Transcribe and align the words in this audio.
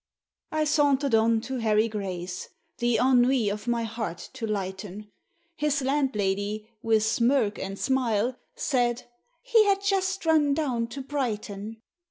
I 0.51 0.63
sauntered 0.63 1.13
on 1.13 1.41
to 1.41 1.57
Harry 1.57 1.87
Gray's, 1.87 2.49
The 2.79 2.97
ennui 2.97 3.49
of 3.49 3.67
my 3.67 3.83
heart 3.83 4.31
to 4.33 4.47
lighten; 4.47 5.11
His 5.57 5.83
landlady, 5.83 6.67
with, 6.81 7.03
smirk 7.03 7.59
and 7.59 7.77
smile, 7.77 8.35
Said, 8.55 9.03
"he 9.43 9.63
had 9.67 9.83
just 9.83 10.25
run 10.25 10.55
down 10.55 10.87
to 10.87 11.03
Brighton." 11.03 11.83